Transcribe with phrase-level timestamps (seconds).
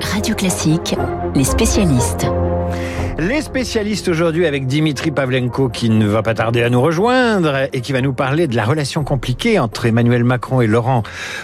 [0.00, 0.96] Radio Classique,
[1.34, 2.26] les spécialistes.
[3.18, 7.80] Les spécialistes aujourd'hui avec Dimitri Pavlenko qui ne va pas tarder à nous rejoindre et
[7.80, 11.02] qui va nous parler de la relation compliquée entre Emmanuel Macron et Laurent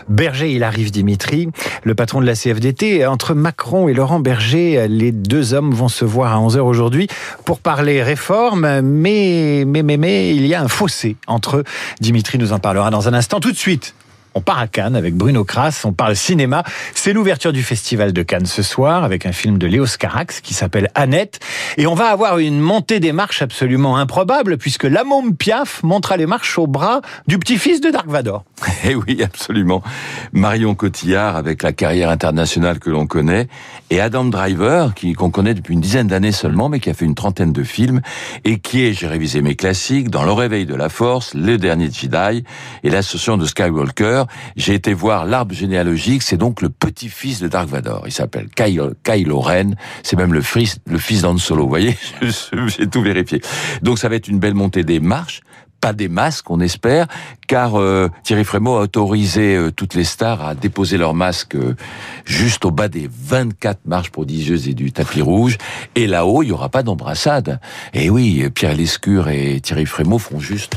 [0.08, 0.50] Berger.
[0.52, 1.48] Il arrive Dimitri,
[1.82, 3.06] le patron de la CFDT.
[3.06, 7.08] Entre Macron et Laurent Berger, les deux hommes vont se voir à 11h aujourd'hui
[7.44, 8.80] pour parler réforme.
[8.80, 11.64] Mais, mais, mais, mais, il y a un fossé entre eux.
[12.00, 13.38] Dimitri nous en parlera dans un instant.
[13.40, 13.94] Tout de suite,
[14.36, 16.62] on part à Cannes avec Bruno Kras, on parle cinéma.
[16.94, 20.52] C'est l'ouverture du festival de Cannes ce soir avec un film de Léo Carax qui
[20.52, 21.40] s'appelle Annette.
[21.78, 26.18] Et on va avoir une montée des marches absolument improbable puisque la môme Piaf montera
[26.18, 28.44] les marches au bras du petit-fils de Dark Vador.
[28.84, 29.82] Eh oui, absolument.
[30.32, 33.48] Marion Cotillard avec la carrière internationale que l'on connaît
[33.90, 37.14] et Adam Driver qu'on connaît depuis une dizaine d'années seulement mais qui a fait une
[37.14, 38.02] trentaine de films
[38.44, 41.90] et qui est, j'ai révisé mes classiques, dans Le Réveil de la Force, Le Dernier
[41.90, 42.44] Jedi
[42.84, 44.25] et l'Association de Skywalker
[44.56, 48.02] j'ai été voir l'arbre généalogique, c'est donc le petit-fils de Dark Vador.
[48.06, 51.96] Il s'appelle Kylo, Kylo Ren, c'est même le fils, le fils d'Han Solo, vous voyez,
[52.22, 53.40] j'ai tout vérifié.
[53.82, 55.40] Donc ça va être une belle montée des marches,
[55.80, 57.06] pas des masques, on espère,
[57.46, 61.76] car euh, Thierry Frémaux a autorisé euh, toutes les stars à déposer leurs masques euh,
[62.24, 65.58] juste au bas des 24 marches prodigieuses et du tapis rouge.
[65.94, 67.60] Et là-haut, il n'y aura pas d'embrassade.
[67.94, 70.76] Et oui, Pierre Lescure et Thierry Frémaux font juste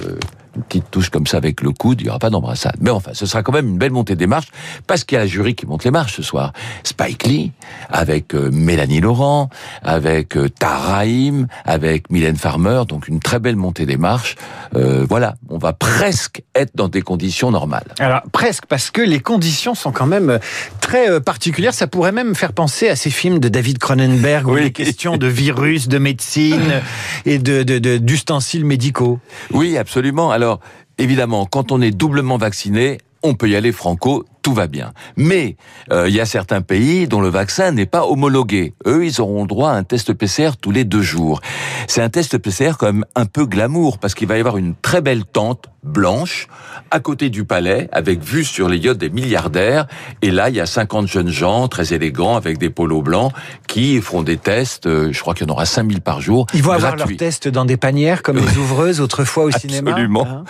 [0.63, 2.75] petite touche comme ça avec le coude, il n'y aura pas d'embrassade.
[2.81, 4.49] Mais enfin, ce sera quand même une belle montée des marches,
[4.87, 6.53] parce qu'il y a la jury qui monte les marches ce soir.
[6.83, 7.51] Spike Lee,
[7.89, 9.49] avec euh, Mélanie Laurent,
[9.83, 14.35] avec euh, Taraïm, avec Mylène Farmer, donc une très belle montée des marches.
[14.75, 17.93] Euh, voilà, on va presque être dans des conditions normales.
[17.99, 20.39] Alors presque, parce que les conditions sont quand même euh,
[20.81, 21.73] très particulières.
[21.73, 24.63] Ça pourrait même faire penser à ces films de David Cronenberg, où oui.
[24.63, 26.81] les questions de virus, de médecine
[27.25, 27.63] et de
[27.97, 29.19] d'ustensiles de, médicaux.
[29.51, 30.31] Oui, absolument.
[30.31, 30.48] Alors,
[30.97, 34.93] évidemment, quand on est doublement vacciné, on peut y aller franco, tout va bien.
[35.17, 35.57] Mais
[35.91, 38.73] euh, il y a certains pays dont le vaccin n'est pas homologué.
[38.85, 41.41] Eux, ils auront droit à un test PCR tous les deux jours.
[41.87, 44.75] C'est un test PCR quand même un peu glamour parce qu'il va y avoir une
[44.75, 46.47] très belle tente blanche
[46.91, 49.87] à côté du palais avec vue sur les yachts des milliardaires.
[50.21, 53.31] Et là, il y a 50 jeunes gens très élégants avec des polos blancs
[53.67, 54.87] qui feront des tests.
[54.87, 56.47] Euh, je crois qu'il y en aura 5000 par jour.
[56.53, 59.91] Ils vont avoir leurs tests dans des panières comme les ouvreuses autrefois au cinéma.
[59.91, 60.27] Absolument.
[60.27, 60.43] Hein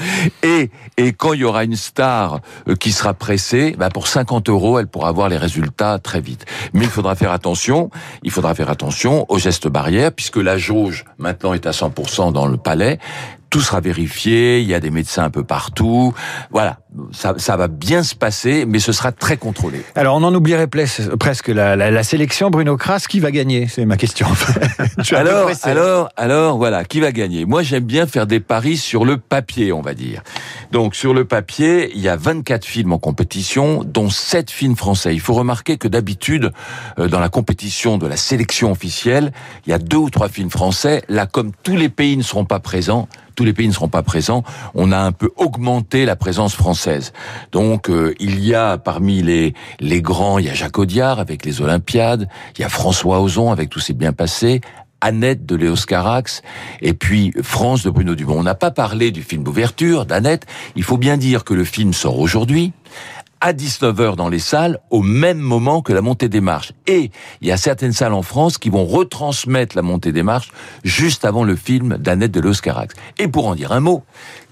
[0.44, 4.50] et, et quand il y aura une star euh, qui sera pressée, bah pour 50
[4.50, 6.46] euros, elle pourra avoir les résultats très vite.
[6.74, 7.90] Mais il faudra faire attention.
[8.24, 12.48] Il faudra faire attention aux gestes barrières puisque la jauge maintenant est à 100% dans
[12.48, 13.00] le palais
[13.50, 16.14] tout sera vérifié, il y a des médecins un peu partout.
[16.52, 16.80] Voilà,
[17.12, 19.84] ça, ça va bien se passer, mais ce sera très contrôlé.
[19.96, 22.50] Alors, on en oublierait presque la, la, la sélection.
[22.50, 23.68] Bruno Kras, qui va gagner?
[23.68, 24.26] C'est ma question.
[25.12, 27.46] alors, alors, alors, voilà, qui va gagner?
[27.46, 30.24] Moi, j'aime bien faire des paris sur le papier, on va dire.
[30.72, 35.14] Donc, sur le papier, il y a 24 films en compétition, dont 7 films français.
[35.14, 36.52] Il faut remarquer que d'habitude,
[36.98, 39.32] euh, dans la compétition de la sélection officielle,
[39.68, 41.04] il y a deux ou trois films français.
[41.08, 44.04] Là, comme tous les pays ne seront pas présents, tous les pays ne seront pas
[44.04, 44.44] présents,
[44.76, 46.79] on a un peu augmenté la présence française.
[47.52, 51.62] Donc euh, il y a parmi les grands, il y a Jacques Audiard avec les
[51.62, 54.62] Olympiades, il y a François Ozon avec tous ses bien passés,
[55.02, 56.42] Annette de Léos Carax,
[56.82, 58.40] et puis France de Bruno Dumont.
[58.40, 60.46] On n'a pas parlé du film d'ouverture d'Annette.
[60.76, 62.74] Il faut bien dire que le film sort aujourd'hui
[63.42, 66.74] à 19h dans les salles au même moment que la montée des marches.
[66.88, 67.12] Et
[67.42, 70.52] il y a certaines salles en France qui vont retransmettre la montée des marches
[70.84, 72.96] juste avant le film d'Annette de Carax.
[73.18, 74.04] Et pour en dire un mot,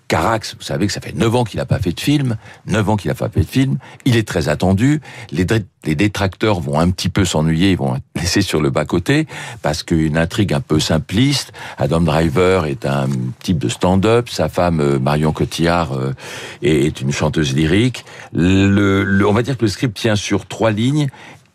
[0.07, 2.37] Carax, vous savez que ça fait 9 ans qu'il n'a pas fait de film,
[2.67, 5.01] 9 ans qu'il n'a pas fait de film, il est très attendu,
[5.31, 5.45] les,
[5.85, 9.27] les détracteurs vont un petit peu s'ennuyer, ils vont laisser sur le bas-côté,
[9.61, 13.07] parce qu'une intrigue un peu simpliste, Adam Driver est un
[13.39, 16.13] type de stand-up, sa femme euh, Marion Cotillard euh,
[16.61, 20.71] est une chanteuse lyrique, le, le, on va dire que le script tient sur trois
[20.71, 21.07] lignes,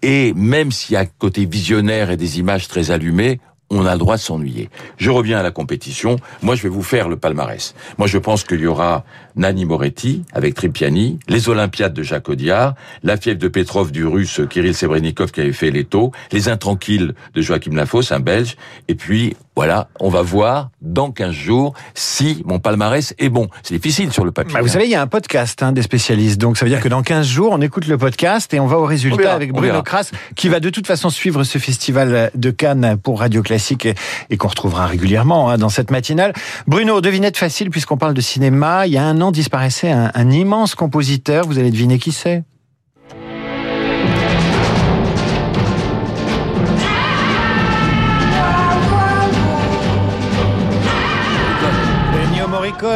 [0.03, 3.41] et même s'il y a côté visionnaire et des images très allumées,
[3.73, 4.69] on a le droit de s'ennuyer.
[4.99, 6.17] Je reviens à la compétition.
[6.43, 7.75] Moi, je vais vous faire le palmarès.
[7.99, 12.75] Moi, je pense qu'il y aura Nani Moretti avec Tripiani, les Olympiades de Jacques Audiard,
[13.03, 17.13] la fièvre de Petrov du russe Kirill Sebrenikov qui avait fait les taux, les intranquilles
[17.35, 18.57] de Joachim Lafosse, un belge,
[18.89, 23.49] et puis voilà, on va voir dans 15 jours si mon palmarès est bon.
[23.63, 24.55] C'est difficile sur le papier.
[24.55, 26.81] Bah, vous savez, il y a un podcast hein, des spécialistes, donc ça veut dire
[26.81, 29.83] que dans 15 jours, on écoute le podcast et on va au résultat avec Bruno
[29.83, 33.87] Kras, qui va de toute façon suivre ce festival de Cannes pour Radio Classique
[34.31, 36.33] et, qu'on retrouvera régulièrement hein, dans cette matinale.
[36.67, 38.87] Bruno, devinette facile puisqu'on parle de cinéma.
[38.87, 41.47] Il y a un an disparaissait un, un immense compositeur.
[41.47, 42.43] Vous allez deviner qui c'est?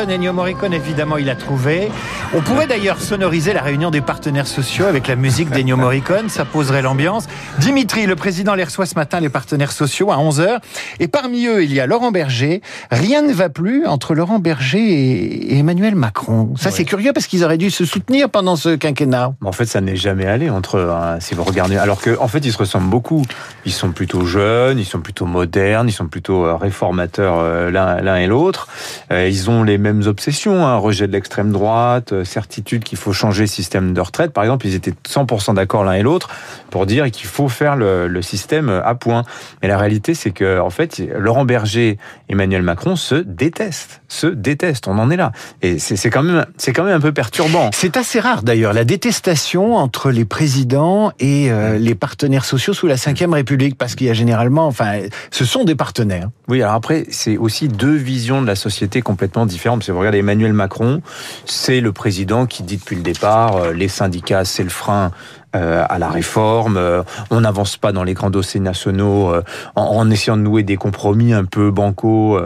[0.07, 0.11] Morricone.
[0.11, 1.91] Ennio Morricone, évidemment, il a trouvé.
[2.35, 6.29] On pourrait d'ailleurs sonoriser la réunion des partenaires sociaux avec la musique d'Ennio Morricone.
[6.29, 7.27] Ça poserait l'ambiance.
[7.59, 10.59] Dimitri, le président, les reçoit ce matin, les partenaires sociaux, à 11h.
[11.01, 12.63] Et parmi eux, il y a Laurent Berger.
[12.91, 16.55] Rien ne va plus entre Laurent Berger et Emmanuel Macron.
[16.57, 19.35] Ça, c'est curieux parce qu'ils auraient dû se soutenir pendant ce quinquennat.
[19.45, 21.77] En fait, ça n'est jamais allé entre eux, hein, si vous regardez.
[21.77, 23.23] Alors qu'en en fait, ils se ressemblent beaucoup.
[23.65, 28.17] Ils sont plutôt jeunes, ils sont plutôt modernes, ils sont plutôt euh, réformateurs euh, l'un
[28.17, 28.69] et l'autre.
[29.11, 33.43] Euh, ils ont les mêmes obsessions, hein, rejet de l'extrême droite, certitude qu'il faut changer
[33.43, 34.33] le système de retraite.
[34.33, 36.29] Par exemple, ils étaient 100% d'accord l'un et l'autre
[36.71, 39.25] pour dire qu'il faut faire le, le, système à point.
[39.63, 41.99] Mais la réalité, c'est que en fait, Laurent Berger
[42.29, 44.89] Emmanuel Macron se détestent, se détestent.
[44.89, 45.33] On en est là.
[45.63, 47.71] Et c'est quand même, c'est quand même un peu perturbant.
[47.73, 52.97] C'est assez rare d'ailleurs la détestation entre les présidents et les partenaires sociaux sous la
[52.97, 55.01] Ve République, parce qu'il y a généralement, enfin,
[55.31, 56.29] ce sont des partenaires.
[56.49, 59.76] Oui, alors après, c'est aussi deux visions de la société complètement différentes.
[59.83, 61.03] Si vous regardez Emmanuel Macron,
[61.45, 65.11] c'est le président qui dit depuis le départ, euh, les syndicats, c'est le frein
[65.55, 66.77] euh, à la réforme.
[66.77, 69.33] Euh, on n'avance pas dans les grands dossiers nationaux
[69.75, 72.39] en, essayant de nouer des compromis un peu bancaux.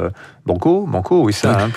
[0.51, 1.57] Banco, banco, oui, ça.
[1.61, 1.71] Hein,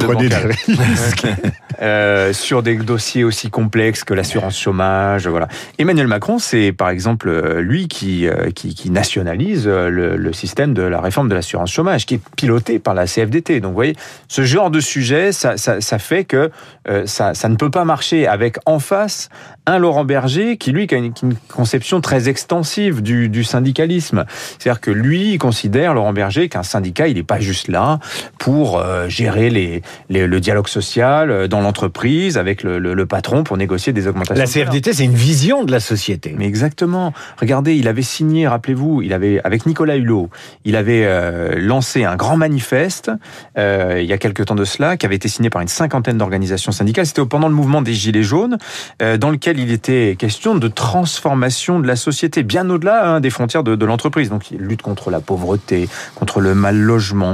[0.00, 1.26] Prenez des risques.
[1.80, 5.28] Euh, sur des dossiers aussi complexes que l'assurance chômage.
[5.28, 5.46] Voilà.
[5.78, 10.74] Emmanuel Macron, c'est par exemple euh, lui qui, euh, qui, qui nationalise le, le, système
[10.74, 13.60] de la réforme de l'assurance chômage, qui est piloté par la CFDT.
[13.60, 13.94] Donc vous voyez,
[14.26, 16.50] ce genre de sujet, ça, ça, ça fait que
[17.04, 19.28] ça, ça ne peut pas marcher avec en face
[19.68, 21.12] un Laurent Berger qui, lui, qui a une,
[21.48, 24.24] conception très extensive du, du syndicalisme.
[24.58, 27.98] C'est-à-dire que lui, il considère, Laurent Berger, qu'un syndicat, il n'est pas juste là
[28.38, 34.08] pour gérer les, les, le dialogue social dans entreprise, avec le, patron pour négocier des
[34.08, 34.42] augmentations.
[34.42, 36.34] La CFDT, c'est une vision de la société.
[36.36, 37.12] Mais exactement.
[37.40, 40.28] Regardez, il avait signé, rappelez-vous, il avait avec Nicolas Hulot,
[40.64, 43.10] il avait euh, lancé un grand manifeste
[43.56, 46.18] euh, il y a quelque temps de cela, qui avait été signé par une cinquantaine
[46.18, 47.06] d'organisations syndicales.
[47.06, 48.58] C'était pendant le mouvement des Gilets jaunes,
[49.02, 53.30] euh, dans lequel il était question de transformation de la société, bien au-delà hein, des
[53.30, 54.30] frontières de, de l'entreprise.
[54.30, 57.27] Donc, il lutte contre la pauvreté, contre le mal logement,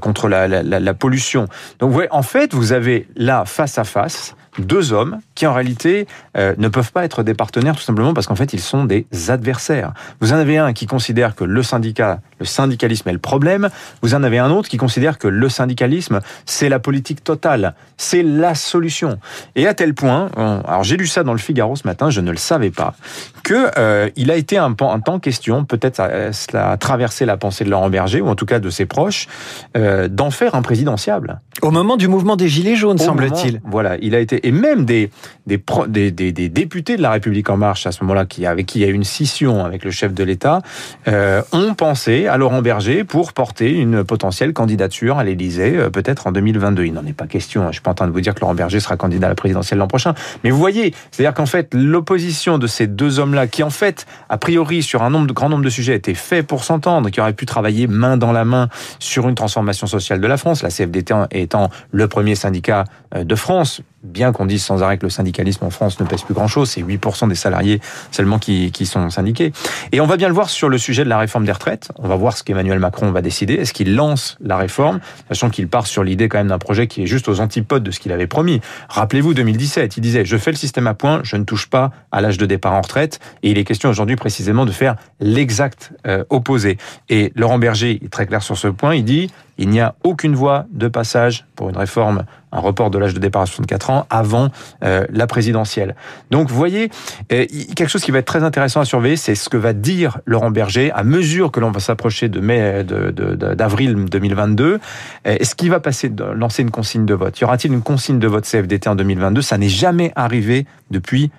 [0.00, 1.46] contre la, pollution.
[1.78, 6.06] Donc, voyez, en fait, vous avez là face à face deux hommes qui en réalité
[6.36, 9.06] euh, ne peuvent pas être des partenaires tout simplement parce qu'en fait ils sont des
[9.28, 9.92] adversaires.
[10.20, 13.68] Vous en avez un qui considère que le syndicat, le syndicalisme est le problème.
[14.02, 18.22] Vous en avez un autre qui considère que le syndicalisme c'est la politique totale, c'est
[18.22, 19.18] la solution.
[19.56, 22.30] Et à tel point, alors j'ai lu ça dans le Figaro ce matin, je ne
[22.30, 22.94] le savais pas,
[23.42, 26.02] que euh, il a été un, un temps question, peut-être
[26.32, 29.28] cela a traversé la pensée de Laurent Berger ou en tout cas de ses proches,
[29.76, 31.40] euh, d'en faire un présidentiable.
[31.62, 33.60] Au moment du mouvement des Gilets jaunes, semble-t-il.
[33.64, 35.10] Voilà, il a été et même des
[35.46, 38.88] députés de la République en marche à ce moment-là, qui avec qui il y a
[38.88, 40.60] eu une scission avec le chef de l'État,
[41.08, 46.26] euh, ont pensé à Laurent Berger pour porter une potentielle candidature à l'Élysée, euh, peut-être
[46.26, 46.84] en 2022.
[46.84, 47.62] Il n'en est pas question.
[47.62, 47.68] Hein.
[47.68, 49.34] Je suis pas en train de vous dire que Laurent Berger sera candidat à la
[49.34, 50.14] présidentielle l'an prochain,
[50.44, 54.36] mais vous voyez, c'est-à-dire qu'en fait l'opposition de ces deux hommes-là, qui en fait a
[54.36, 57.86] priori sur un grand nombre de sujets étaient faits pour s'entendre, qui auraient pu travailler
[57.86, 58.68] main dans la main
[58.98, 63.80] sur une transformation sociale de la France, la CFDT étant le premier syndicat de France,
[64.02, 66.82] bien qu'on dise sans arrêt que le syndicalisme en France ne pèse plus grand-chose, c'est
[66.82, 67.80] 8% des salariés
[68.10, 69.52] seulement qui, sont syndiqués.
[69.92, 71.90] Et on va bien le voir sur le sujet de la réforme des retraites.
[71.98, 73.54] On va voir ce qu'Emmanuel Macron va décider.
[73.54, 77.02] Est-ce qu'il lance la réforme, sachant qu'il part sur l'idée quand même d'un projet qui
[77.02, 78.60] est juste aux antipodes de ce qu'il avait promis.
[78.88, 82.20] Rappelez-vous 2017, il disait je fais le système à point, je ne touche pas à
[82.20, 83.20] l'âge de départ en retraite.
[83.42, 86.78] Et il est question aujourd'hui précisément de faire l'exact euh, opposé.
[87.08, 88.94] Et Laurent Berger est très clair sur ce point.
[88.94, 92.98] Il dit il n'y a aucune voie de passage pour une réforme, un report de
[92.98, 94.50] l'âge de départ à 64 ans avant
[94.82, 95.94] euh, la présidentielle.
[96.30, 96.90] Donc vous voyez,
[97.32, 100.18] euh, quelque chose qui va être très intéressant à surveiller, c'est ce que va dire
[100.26, 104.80] Laurent Berger à mesure que l'on va s'approcher de mai, d'avril de, 2022.
[105.24, 107.38] Est-ce qu'il va passer, lancer une consigne de vote?
[107.38, 111.30] Y aura-t-il une consigne de vote CFDT en 2022 Ça n'est jamais arrivé depuis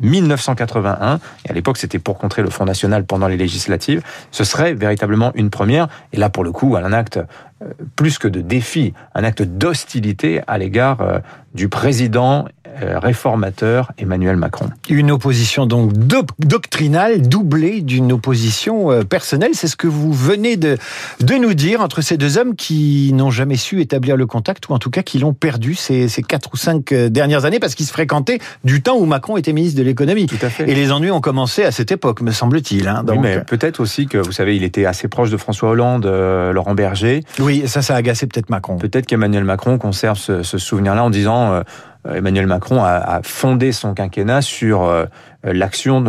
[0.00, 4.44] 1981, euh, et à l'époque c'était pour contrer le Front National pendant les législatives, ce
[4.44, 7.18] serait véritablement une première, et là pour le coup un acte
[7.62, 11.18] euh, plus que de défi, un acte d'hostilité à l'égard euh,
[11.54, 12.46] du président
[12.78, 14.70] réformateur Emmanuel Macron.
[14.88, 15.92] Une opposition donc
[16.38, 19.50] doctrinale doublée d'une opposition euh, personnelle.
[19.54, 20.78] C'est ce que vous venez de,
[21.20, 24.72] de nous dire entre ces deux hommes qui n'ont jamais su établir le contact ou
[24.72, 27.74] en tout cas qui l'ont perdu ces, ces quatre ou cinq euh, dernières années parce
[27.74, 30.26] qu'ils se fréquentaient du temps où Macron était ministre de l'économie.
[30.26, 30.70] Tout à fait.
[30.70, 32.88] Et les ennuis ont commencé à cette époque, me semble-t-il.
[32.88, 33.04] Hein.
[33.04, 33.20] Donc...
[33.20, 37.22] mais peut-être aussi que, vous savez, il était assez proche de François Hollande, Laurent Berger.
[37.38, 38.78] Oui, ça, ça a agacé peut-être Macron.
[38.78, 41.62] Peut-être qu'Emmanuel Macron conserve ce, ce souvenir-là en disant euh,
[42.08, 45.06] Emmanuel Macron a, fondé son quinquennat sur euh,
[45.44, 46.00] l'action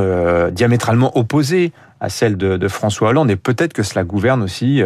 [0.51, 1.71] diamétralement opposée
[2.03, 3.31] à celle de, François Hollande.
[3.31, 4.83] Et peut-être que cela gouverne aussi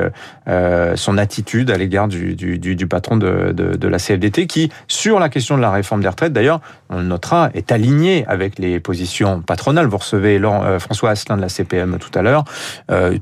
[0.96, 5.72] son attitude à l'égard du, patron de, la CFDT, qui, sur la question de la
[5.72, 9.88] réforme des retraites, d'ailleurs, on le notera, est aligné avec les positions patronales.
[9.88, 10.40] Vous recevez
[10.80, 12.46] François Asselin de la CPM tout à l'heure.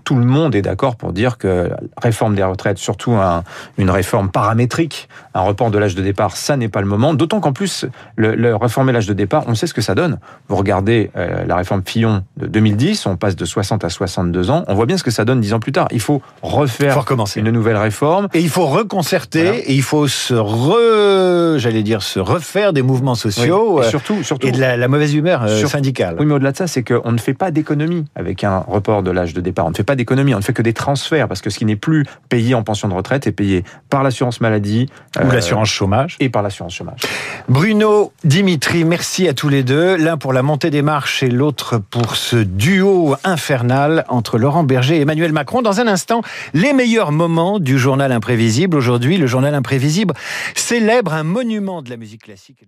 [0.03, 1.71] tout le monde est d'accord pour dire que
[2.01, 3.43] réforme des retraites, surtout un,
[3.77, 7.13] une réforme paramétrique, un report de l'âge de départ, ça n'est pas le moment.
[7.13, 7.85] D'autant qu'en plus,
[8.15, 10.19] le, réformer l'âge de départ, on sait ce que ça donne.
[10.47, 14.75] Vous regardez euh, la réforme Fillon 2010, on passe de 60 à 62 ans, on
[14.75, 15.87] voit bien ce que ça donne dix ans plus tard.
[15.91, 17.03] Il faut refaire
[17.35, 18.27] une nouvelle réforme.
[18.33, 23.15] Et il faut reconcerter, et il faut se re, j'allais dire, se refaire des mouvements
[23.15, 23.81] sociaux.
[23.81, 26.15] et euh, surtout, surtout, et de la, mauvaise humeur euh, syndicale.
[26.19, 29.11] Oui, mais au-delà de ça, c'est qu'on ne fait pas d'économie avec un report de
[29.11, 29.65] l'âge de départ.
[29.65, 31.65] On ne fait pas d'économie, on ne fait que des transferts, parce que ce qui
[31.65, 34.89] n'est plus payé en pension de retraite est payé par l'assurance maladie.
[35.23, 36.17] Ou l'assurance chômage.
[36.19, 37.01] Et par l'assurance chômage.
[37.49, 39.95] Bruno, Dimitri, merci à tous les deux.
[39.97, 44.97] L'un pour la montée des marches et l'autre pour ce duo infernal entre Laurent Berger
[44.97, 45.61] et Emmanuel Macron.
[45.61, 46.21] Dans un instant,
[46.53, 48.75] les meilleurs moments du journal imprévisible.
[48.75, 50.13] Aujourd'hui, le journal imprévisible
[50.53, 52.65] célèbre un monument de la musique classique.